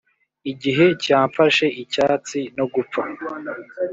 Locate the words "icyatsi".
1.83-2.39